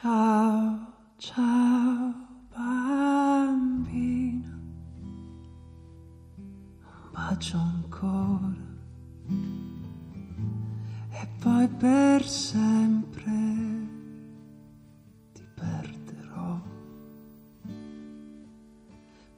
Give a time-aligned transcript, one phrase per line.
[0.00, 0.78] Ciao,
[1.16, 2.14] ciao
[2.54, 4.56] bambina,
[6.36, 8.54] un bacio ancora.
[11.10, 13.32] E poi per sempre
[15.32, 16.60] ti perderò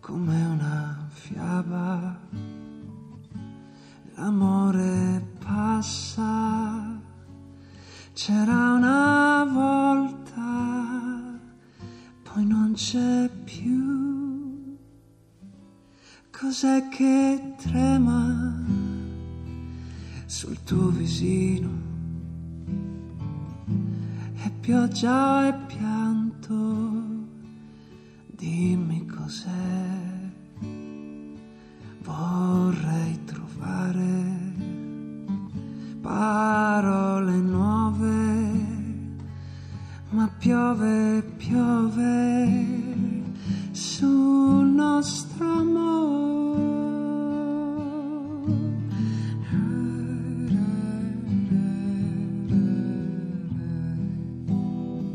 [0.00, 2.20] come una fiaba.
[4.14, 7.00] L'amore passa,
[8.12, 9.79] c'era una volta,
[12.82, 14.79] c'è più.
[16.30, 18.64] Cos'è che trema
[20.25, 21.68] sul tuo visino?
[24.32, 26.57] È pioggia e pianto,
[28.24, 30.30] dimmi cos'è.
[32.02, 34.55] Vorrei trovare
[36.00, 38.19] parole nuove,
[40.39, 42.48] piove, piove
[43.72, 45.91] sul nostro amore.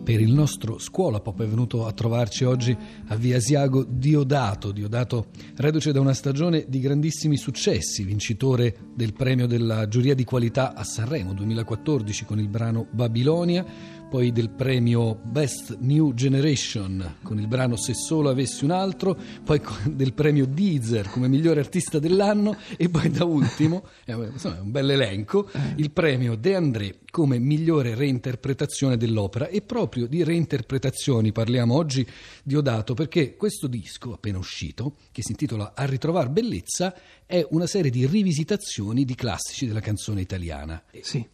[0.05, 5.29] Per il nostro scuola pop è venuto a trovarci oggi a Via Asiago Diodato, Diodato
[5.55, 10.83] reduce da una stagione di grandissimi successi, vincitore del premio della giuria di qualità a
[10.83, 13.65] Sanremo 2014 con il brano Babilonia,
[14.09, 19.61] poi del premio Best New Generation con il brano Se solo avessi un altro, poi
[19.91, 24.89] del premio Deezer come migliore artista dell'anno e poi da ultimo, insomma è un bel
[24.91, 32.05] elenco, il premio De André come migliore reinterpretazione dell'opera e proprio di reinterpretazioni parliamo oggi
[32.43, 36.93] di Odato perché questo disco appena uscito, che si intitola A ritrovar bellezza,
[37.25, 40.83] è una serie di rivisitazioni di classici della canzone italiana.
[41.01, 41.25] Sì.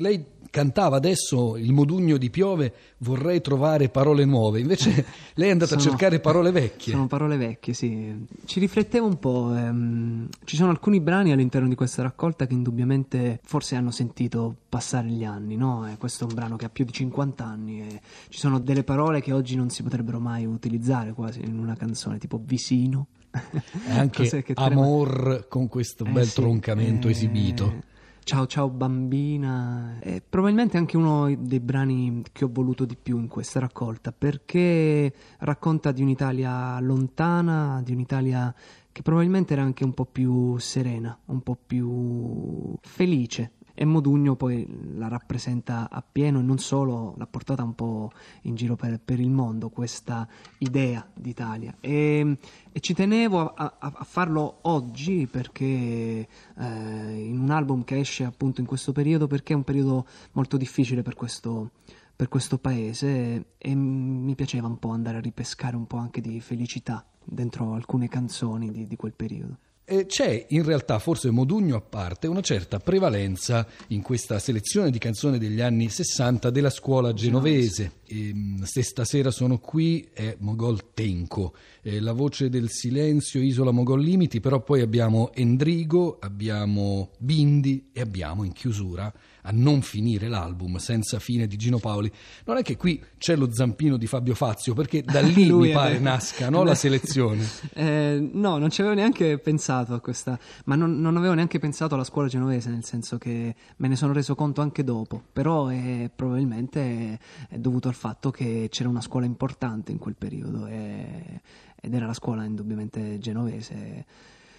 [0.00, 5.78] Lei cantava adesso il modugno di piove, vorrei trovare parole nuove, invece lei è andata
[5.78, 6.92] Sono- a cercare parole vecchie.
[6.92, 8.26] Sono parole vecchie, sì.
[8.46, 9.54] Ci riflettevo un po'.
[9.54, 15.08] ehm, ci sono alcuni brani all'interno di questa raccolta che indubbiamente forse hanno sentito passare
[15.08, 15.86] gli anni, no?
[15.86, 18.00] E questo è un brano che ha più di 50 anni e
[18.30, 22.16] ci sono delle parole che oggi non si potrebbero mai utilizzare quasi in una canzone,
[22.18, 23.06] tipo vicino.
[23.30, 27.88] E anche Amor con questo Eh bel sì, troncamento eh, esibito.
[28.22, 33.26] Ciao ciao bambina, è probabilmente anche uno dei brani che ho voluto di più in
[33.26, 38.54] questa raccolta perché racconta di un'Italia lontana, di un'Italia
[38.92, 43.52] che probabilmente era anche un po' più serena, un po' più felice.
[43.80, 44.66] E Modugno poi
[44.98, 48.10] la rappresenta appieno e non solo, l'ha portata un po'
[48.42, 51.74] in giro per, per il mondo questa idea d'Italia.
[51.80, 52.36] E,
[52.70, 58.24] e ci tenevo a, a- a farlo oggi perché eh, in un album che esce
[58.24, 61.70] appunto in questo periodo, perché è un periodo molto difficile per questo,
[62.14, 66.38] per questo paese e mi piaceva un po' andare a ripescare un po' anche di
[66.40, 69.56] felicità dentro alcune canzoni di- di quel periodo.
[69.92, 74.98] E c'è in realtà, forse Modugno a parte, una certa prevalenza in questa selezione di
[74.98, 77.90] canzoni degli anni 60 della scuola genovese.
[78.10, 84.02] Ehm, se stasera sono qui è Mogol Tenco, eh, la voce del silenzio, Isola Mogol
[84.02, 89.12] Limiti, però poi abbiamo Endrigo, abbiamo Bindi e abbiamo in chiusura
[89.42, 92.10] a non finire l'album senza fine di Gino Paoli.
[92.44, 95.72] Non è che qui c'è lo zampino di Fabio Fazio, perché da lì mi è
[95.72, 96.04] pare vero.
[96.04, 97.46] nasca no, la selezione.
[97.74, 101.94] Eh, no, non ci avevo neanche pensato a questa, ma non, non avevo neanche pensato
[101.94, 106.10] alla scuola genovese, nel senso che me ne sono reso conto anche dopo, però è,
[106.14, 107.18] probabilmente
[107.48, 111.42] è dovuto al fatto che c'era una scuola importante in quel periodo e-
[111.78, 114.06] ed era la scuola indubbiamente genovese.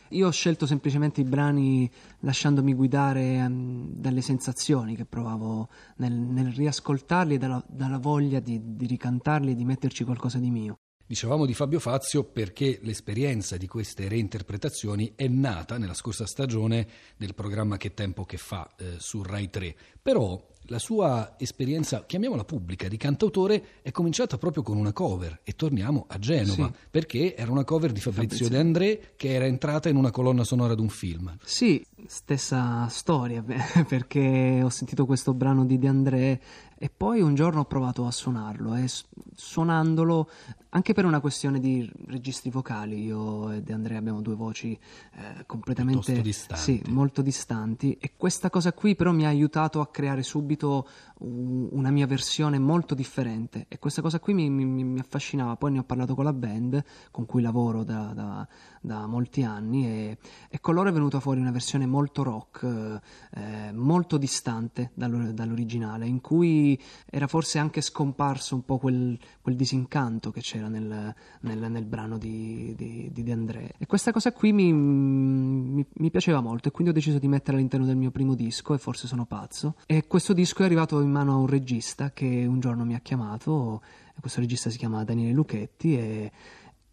[0.10, 6.52] Io ho scelto semplicemente i brani lasciandomi guidare ehm, dalle sensazioni che provavo nel, nel
[6.52, 10.81] riascoltarli e dalla, dalla voglia di, di ricantarli e di metterci qualcosa di mio.
[11.12, 17.36] Dicevamo di Fabio Fazio perché l'esperienza di queste reinterpretazioni è nata nella scorsa stagione del
[17.36, 19.76] programma Che tempo che fa eh, su Rai 3.
[20.02, 25.52] Però la sua esperienza, chiamiamola pubblica, di cantautore è cominciata proprio con una cover e
[25.52, 26.88] torniamo a Genova Sì.
[26.90, 28.48] perché era una cover di Fabrizio Fabrizio.
[28.48, 31.36] De André che era entrata in una colonna sonora di un film.
[31.44, 33.44] Sì, stessa storia,
[33.86, 36.42] perché ho sentito questo brano di De André
[36.84, 39.06] e poi un giorno ho provato a suonarlo e s-
[39.36, 40.28] suonandolo
[40.70, 43.04] anche per una questione di registri vocali.
[43.04, 46.64] Io e De Andrea abbiamo due voci eh, completamente distanti.
[46.64, 50.88] Sì, molto distanti e questa cosa qui però mi ha aiutato a creare subito
[51.24, 55.56] una mia versione molto differente e questa cosa qui mi, mi, mi, affascinava.
[55.56, 58.48] Poi ne ho parlato con la band con cui lavoro da, da,
[58.82, 60.18] da molti anni e,
[60.50, 63.00] e, con loro è venuta fuori una versione molto rock,
[63.36, 66.71] eh, molto distante dall'originale, in cui
[67.10, 72.18] era forse anche scomparso un po' quel, quel disincanto che c'era nel, nel, nel brano
[72.18, 73.74] di, di, di, De André.
[73.78, 77.58] E questa cosa qui mi, mi, mi piaceva molto e quindi ho deciso di metterla
[77.58, 79.76] all'interno del mio primo disco e forse sono pazzo.
[79.86, 83.00] E questo disco è arrivato in mano a un regista che un giorno mi ha
[83.00, 83.82] chiamato,
[84.20, 86.32] questo regista si chiama Daniele Luchetti e,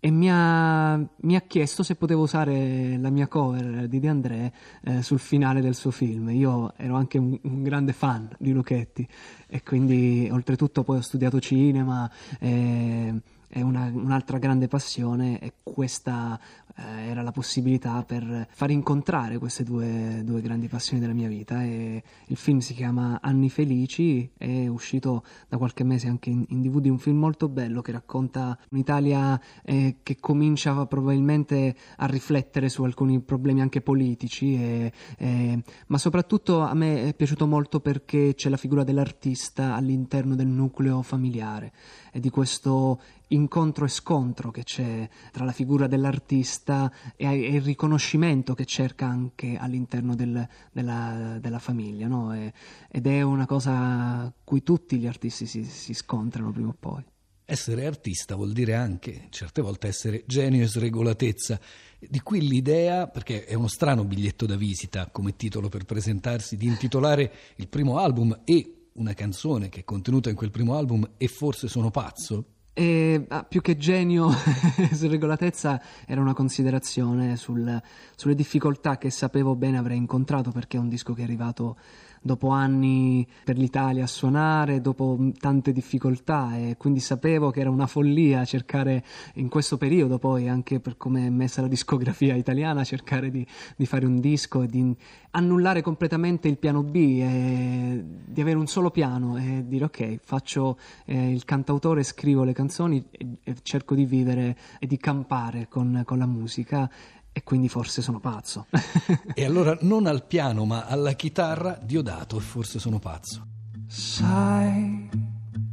[0.01, 4.53] e mi, ha, mi, ha, chiesto se potevo usare la mia cover di De André
[4.85, 6.31] eh, sul finale del suo film.
[6.31, 9.07] Io ero anche un, un, grande fan di Luchetti
[9.49, 12.09] e quindi oltretutto poi ho studiato cinema.
[12.39, 13.15] E,
[13.49, 16.39] è una, un'altra grande passione e questa
[16.77, 21.63] eh, era la possibilità per far incontrare queste due, due, grandi passioni della mia vita.
[21.65, 26.63] E il film si chiama Anni Felici è uscito da qualche mese anche in, in
[26.63, 32.85] DVD un film molto bello che racconta un'Italia eh, che comincia probabilmente a riflettere su
[32.85, 38.49] alcuni problemi anche politici e, e, ma soprattutto a me è piaciuto molto perché c'è
[38.49, 41.73] la figura dell'artista all'interno del nucleo familiare.
[42.13, 48.55] E di questo incontro e scontro che c'è tra la figura dell'artista e, il riconoscimento
[48.55, 52.35] che cerca anche all'interno del, della, della, famiglia, no?
[52.35, 52.53] e,
[52.91, 57.05] ed è una cosa cui tutti gli artisti si, si scontrano prima o poi.
[57.51, 61.59] Essere artista vuol dire anche, certe volte, essere genio e sregolatezza.
[61.99, 66.67] Di qui l'idea, perché è uno strano biglietto da visita come titolo per presentarsi, di
[66.67, 71.27] intitolare il primo album e una canzone che è contenuta in quel primo album e
[71.27, 72.45] forse sono pazzo?
[72.79, 74.31] E, ah, più che genio,
[74.95, 77.83] sregolatezza era una considerazione sul,
[78.15, 81.77] sulle difficoltà che sapevo bene avrei incontrato perché è un disco che è arrivato
[82.23, 87.87] dopo anni per l'Italia a suonare, dopo tante difficoltà e quindi sapevo che era una
[87.87, 89.05] follia cercare
[89.35, 93.87] in questo periodo poi anche per come è messa la discografia italiana cercare di, di
[93.87, 94.95] fare un disco e di
[95.31, 100.79] annullare completamente il piano B e di avere un solo piano e dire ok faccio
[101.05, 106.03] eh, il cantautore, scrivo le canzoni e, e, cerco di vivere e di campare con,
[106.05, 106.91] con la musica
[107.33, 108.67] e quindi forse sono pazzo.
[109.35, 113.47] e allora non al piano ma alla chitarra Diodato e forse sono pazzo.
[113.87, 115.09] Sai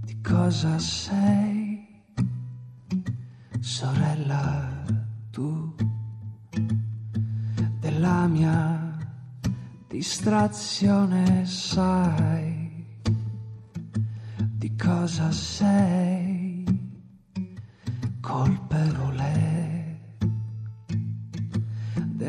[0.04, 2.04] di cosa sei,
[3.60, 4.84] sorella
[5.32, 5.76] tu,
[7.80, 8.98] della mia
[9.88, 12.66] distrazione sai
[14.66, 16.64] di cosa sei,
[18.20, 19.25] colpevole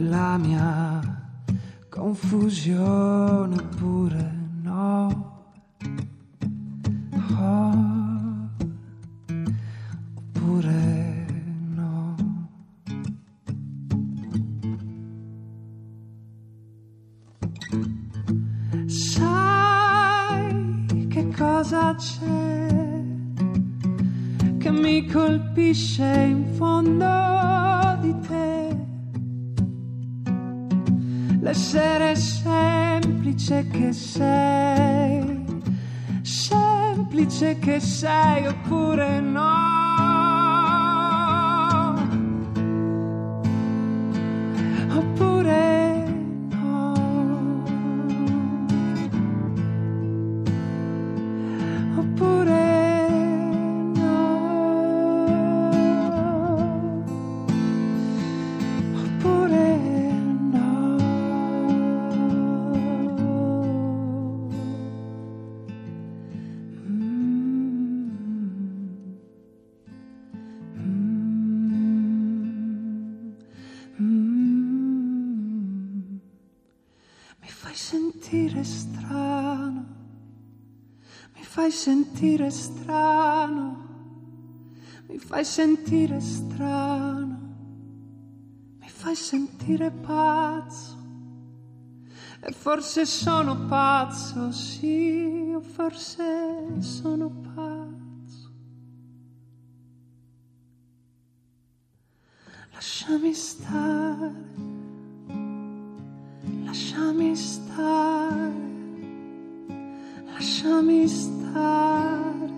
[0.07, 1.01] della mia
[1.89, 5.35] confusione pure no.
[10.15, 11.27] Oppure
[11.75, 12.15] no.
[18.87, 20.37] Sai
[21.09, 23.05] che cosa c'è
[24.59, 28.56] che mi colpisce in fondo di te?
[31.47, 35.45] L'essere semplice che sei,
[36.23, 39.76] semplice che sei oppure no.
[77.77, 79.85] Sentire strano,
[81.35, 83.85] mi fai sentire strano,
[85.09, 87.39] mi fai sentire strano,
[88.79, 90.95] mi fai sentire pazzo.
[92.41, 98.53] E forse sono pazzo, sì, forse sono pazzo.
[102.73, 104.56] Lasciami stare
[107.37, 108.53] stare,
[110.25, 112.51] lasciami stare,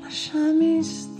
[0.00, 1.12] lasciami stare.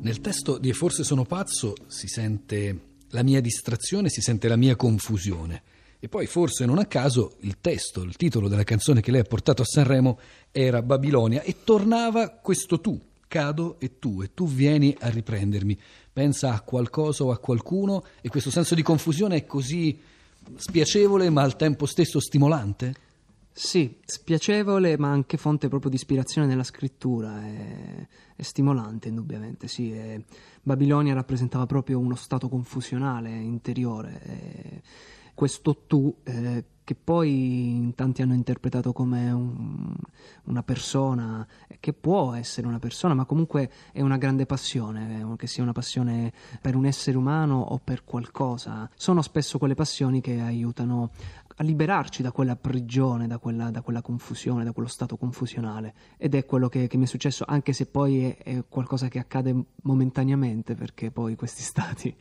[0.00, 4.56] Nel testo di E forse sono pazzo si sente la mia distrazione, si sente la
[4.56, 5.62] mia confusione.
[5.98, 9.24] E poi forse non a caso il testo, il titolo della canzone che lei ha
[9.24, 10.18] portato a Sanremo
[10.52, 15.78] era Babilonia e tornava questo tu, cado e tu, e tu vieni a riprendermi.
[16.12, 19.98] Pensa a qualcosa o a qualcuno e questo senso di confusione è così
[20.54, 22.94] spiacevole ma al tempo stesso stimolante?
[23.52, 28.06] Sì, spiacevole ma anche fonte proprio di ispirazione nella scrittura, è,
[28.36, 29.92] è stimolante indubbiamente, sì.
[29.92, 30.20] È,
[30.62, 34.20] Babilonia rappresentava proprio uno stato confusionale interiore.
[34.20, 34.82] È,
[35.36, 39.92] questo tu eh, che poi in tanti hanno interpretato come un,
[40.44, 41.46] una persona,
[41.78, 45.72] che può essere una persona, ma comunque è una grande passione, eh, che sia una
[45.72, 48.88] passione per un essere umano o per qualcosa.
[48.94, 51.10] Sono spesso quelle passioni che aiutano
[51.58, 55.94] a liberarci da quella prigione, da quella, da quella, confusione, da quello stato confusionale.
[56.18, 59.18] Ed è quello che, che mi è successo, anche se poi è, è, qualcosa che
[59.18, 62.14] accade momentaneamente, perché poi questi stati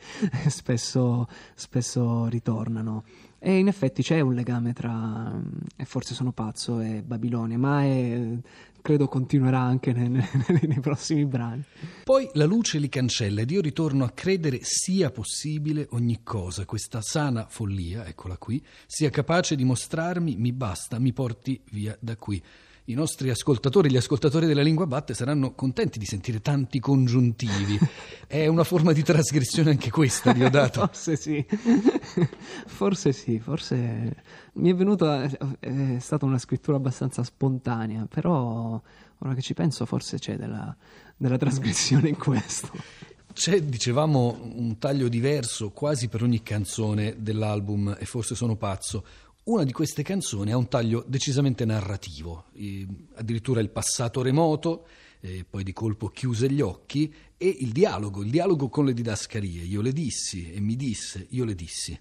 [0.47, 3.03] spesso, spesso ritornano.
[3.45, 5.31] E in effetti c'è un legame tra,
[5.75, 8.19] e forse sono pazzo, e Babilonia, ma è,
[8.81, 11.63] credo continuerà anche nei, nei, nei, prossimi brani.
[12.03, 17.01] Poi la luce li cancella ed io ritorno a credere sia possibile ogni cosa, questa
[17.03, 22.41] sana follia, eccola qui, sia capace di mostrarmi, mi basta, mi porti via da qui
[22.85, 27.79] i nostri ascoltatori, gli ascoltatori della lingua batte, saranno contenti di sentire tanti congiuntivi.
[28.27, 30.81] È una forma di trasgressione anche questa, Diodato.
[30.91, 31.43] forse sì,
[32.67, 34.23] forse sì, forse
[34.53, 35.23] mi è venuta,
[35.59, 38.81] è stata una scrittura abbastanza spontanea, però
[39.19, 40.75] ora che ci penso forse c'è della,
[41.15, 42.71] della trasgressione in questo.
[43.35, 49.03] C'è, dicevamo, un taglio diverso quasi per ogni canzone dell'album E forse sono pazzo.
[49.45, 54.87] Una di queste canzoni ha un taglio decisamente narrativo, eh, addirittura il passato remoto,
[55.19, 59.61] eh, poi di colpo chiuse gli occhi e il dialogo, il dialogo con le didascalie.
[59.61, 61.95] Io le dissi e mi disse, io le dissi.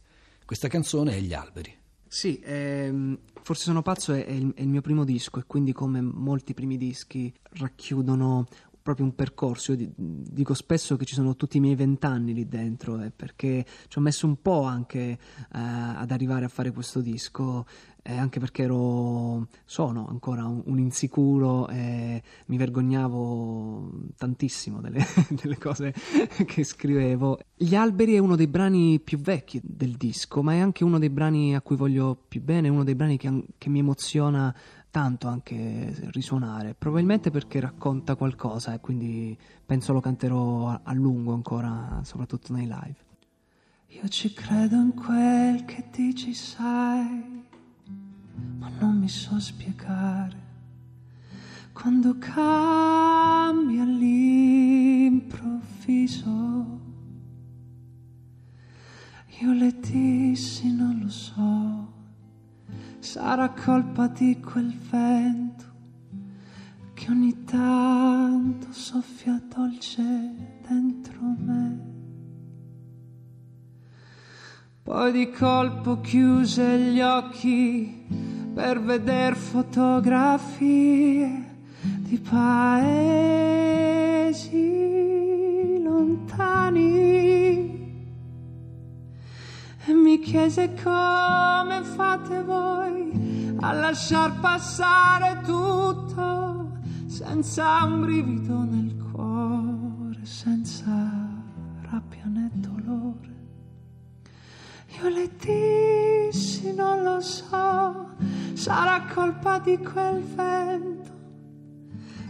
[0.46, 1.76] Questa canzone è Gli alberi.
[2.08, 5.72] Sì, ehm, forse sono pazzo, è, è, il, è, il, mio primo disco e quindi
[5.72, 8.46] come molti primi dischi racchiudono
[8.84, 9.72] proprio un percorso.
[9.72, 13.96] Io dico spesso che ci sono tutti i miei vent'anni lì dentro, eh, perché ci
[13.98, 15.18] ho messo un po' anche eh,
[15.50, 17.64] ad arrivare a fare questo disco,
[18.02, 25.02] eh, anche perché ero, sono ancora un, un, insicuro e mi vergognavo tantissimo delle,
[25.42, 25.94] delle cose
[26.44, 27.38] che scrivevo.
[27.56, 31.08] Gli alberi è uno dei brani più vecchi del disco, ma è anche uno dei
[31.08, 34.54] brani a cui voglio più bene, uno dei brani che, che mi emoziona
[34.94, 39.36] tanto anche risuonare, probabilmente perché racconta qualcosa e quindi
[39.66, 42.94] penso lo canterò a, lungo ancora, soprattutto nei live.
[43.88, 47.44] Io ci credo in quel che dici, sai,
[48.56, 50.42] ma non mi so spiegare.
[51.72, 53.03] Quando cambia
[63.54, 65.64] colpa di quel vento
[66.94, 70.02] che ogni tanto soffia dolce
[70.66, 71.92] dentro me.
[74.82, 78.06] Poi di colpo chiuse gli occhi
[78.52, 81.52] per veder fotografie
[82.00, 82.72] di paesi
[85.82, 87.12] lontani
[89.86, 93.33] e mi chiese come fate voi
[93.64, 100.84] a lasciar passare tutto senza un brivido nel cuore, senza
[101.88, 103.32] rabbia né dolore.
[105.00, 108.10] Io le dissi, non lo so,
[108.52, 111.12] sarà colpa di quel vento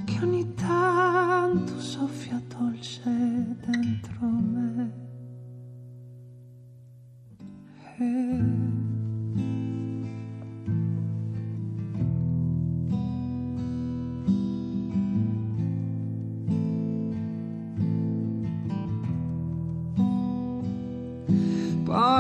[0.05, 3.11] che ogni tanto soffia dolce
[3.67, 5.03] dentro me.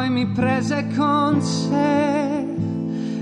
[0.05, 2.47] poi mi prese con sé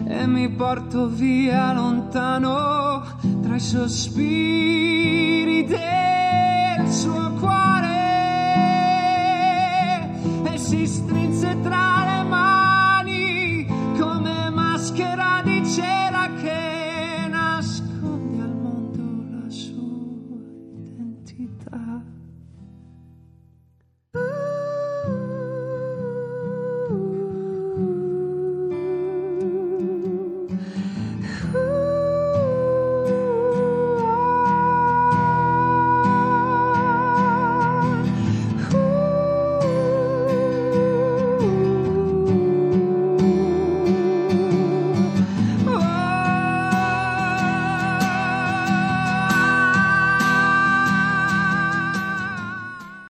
[0.04, 3.04] e mi portò via lontano
[3.40, 7.90] tra i sospiri del suo cuore
[10.42, 12.11] e si strinse tra le